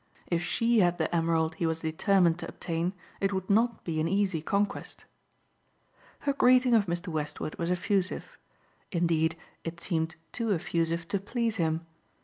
If 0.25 0.41
she 0.41 0.79
had 0.79 0.97
the 0.97 1.15
emerald 1.15 1.53
he 1.61 1.67
was 1.67 1.81
determined 1.81 2.39
to 2.39 2.47
obtain, 2.47 2.93
it 3.19 3.33
would 3.33 3.51
not 3.51 3.83
be 3.83 4.01
an 4.01 4.07
easy 4.07 4.41
conquest. 4.41 5.05
Her 6.21 6.33
greeting 6.33 6.73
of 6.73 6.87
Mr. 6.87 7.09
Westward 7.09 7.55
was 7.59 7.69
effusive. 7.69 8.35
Indeed 8.91 9.37
it 9.63 9.79
seemed 9.79 10.15
too 10.31 10.53
effusive 10.53 11.07
to 11.09 11.19
please 11.19 11.57
him. 11.57 11.85